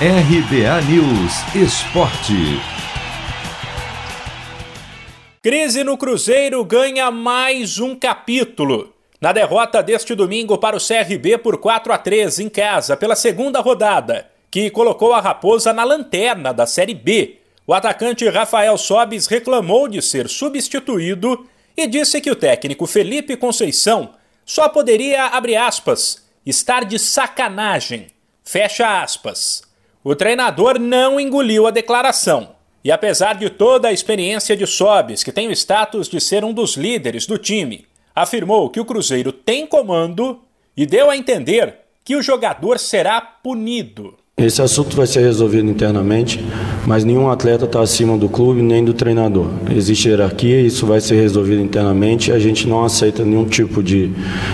[0.00, 2.60] RBA News Esporte.
[5.40, 8.92] Crise no Cruzeiro ganha mais um capítulo.
[9.20, 13.60] Na derrota deste domingo para o CRB por 4 a 3 em casa pela segunda
[13.60, 19.86] rodada, que colocou a Raposa na lanterna da Série B, o atacante Rafael Sobis reclamou
[19.86, 24.10] de ser substituído e disse que o técnico Felipe Conceição
[24.44, 25.30] só poderia,
[25.64, 28.08] aspas, estar de sacanagem,
[28.42, 29.72] fecha aspas.
[30.06, 32.50] O treinador não engoliu a declaração.
[32.84, 36.52] E apesar de toda a experiência de Sobis, que tem o status de ser um
[36.52, 40.40] dos líderes do time, afirmou que o Cruzeiro tem comando
[40.76, 44.14] e deu a entender que o jogador será punido.
[44.36, 46.44] Esse assunto vai ser resolvido internamente,
[46.86, 49.46] mas nenhum atleta está acima do clube nem do treinador.
[49.70, 52.32] Existe hierarquia, isso vai ser resolvido internamente.
[52.32, 54.10] A gente não aceita nenhum tipo de,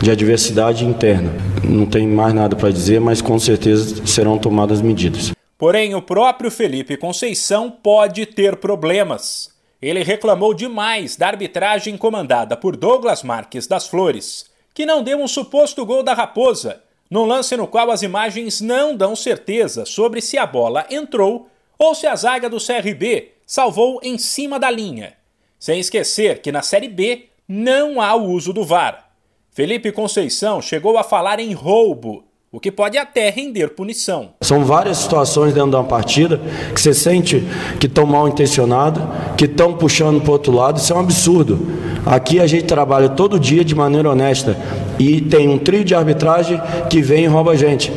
[0.00, 1.32] de adversidade interna.
[1.64, 5.33] Não tem mais nada para dizer, mas com certeza serão tomadas medidas.
[5.56, 9.54] Porém, o próprio Felipe Conceição pode ter problemas.
[9.80, 15.28] Ele reclamou demais da arbitragem comandada por Douglas Marques das Flores, que não deu um
[15.28, 20.38] suposto gol da Raposa num lance no qual as imagens não dão certeza sobre se
[20.38, 25.14] a bola entrou ou se a zaga do CRB salvou em cima da linha.
[25.58, 29.10] Sem esquecer que na Série B não há o uso do VAR.
[29.50, 32.23] Felipe Conceição chegou a falar em roubo,
[32.54, 34.28] o que pode até render punição.
[34.40, 36.40] São várias situações dentro de uma partida
[36.72, 37.42] que você sente
[37.80, 39.02] que estão mal intencionados,
[39.36, 41.66] que estão puxando para o outro lado, isso é um absurdo.
[42.06, 44.56] Aqui a gente trabalha todo dia de maneira honesta
[45.00, 47.92] e tem um trio de arbitragem que vem e rouba a gente.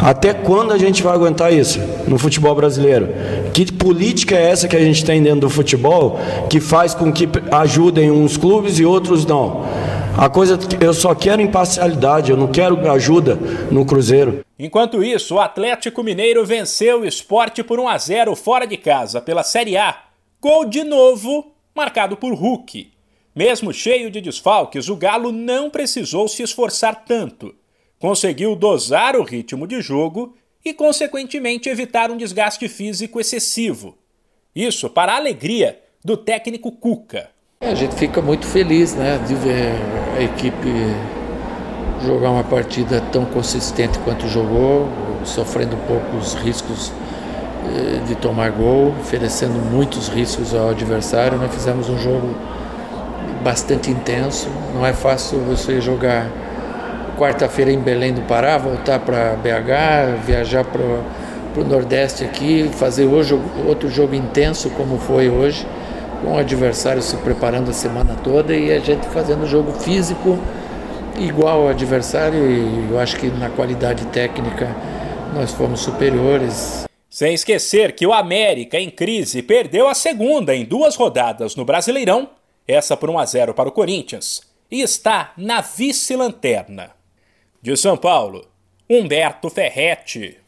[0.00, 3.10] Até quando a gente vai aguentar isso no futebol brasileiro?
[3.52, 7.28] Que política é essa que a gente tem dentro do futebol que faz com que
[7.50, 9.66] ajudem uns clubes e outros não?
[10.16, 13.34] A coisa eu só quero imparcialidade, eu não quero ajuda
[13.70, 14.44] no Cruzeiro.
[14.58, 19.22] Enquanto isso, o Atlético Mineiro venceu o esporte por 1 a 0 fora de casa
[19.22, 20.04] pela Série A.
[20.40, 22.92] Gol de novo, marcado por Hulk.
[23.34, 27.54] Mesmo cheio de desfalques, o Galo não precisou se esforçar tanto.
[27.98, 33.96] Conseguiu dosar o ritmo de jogo e, consequentemente, evitar um desgaste físico excessivo.
[34.54, 37.31] Isso para a alegria do técnico Cuca.
[37.62, 39.72] É, a gente fica muito feliz né, de ver
[40.18, 40.68] a equipe
[42.04, 44.88] jogar uma partida tão consistente quanto jogou,
[45.24, 46.92] sofrendo poucos riscos
[47.64, 51.38] eh, de tomar gol, oferecendo muitos riscos ao adversário.
[51.38, 52.34] Nós fizemos um jogo
[53.44, 54.48] bastante intenso.
[54.74, 56.26] Não é fácil você jogar
[57.16, 63.38] quarta-feira em Belém do Pará, voltar para BH, viajar para o Nordeste aqui, fazer hoje
[63.68, 65.64] outro jogo intenso como foi hoje,
[66.22, 70.38] com o adversário se preparando a semana toda e a gente fazendo jogo físico
[71.18, 74.74] igual ao adversário e eu acho que na qualidade técnica
[75.34, 76.86] nós fomos superiores.
[77.10, 82.30] Sem esquecer que o América, em crise, perdeu a segunda em duas rodadas no Brasileirão
[82.66, 86.92] essa por 1 a 0 para o Corinthians, e está na vice-lanterna.
[87.60, 88.46] De São Paulo,
[88.88, 90.38] Humberto Ferretti.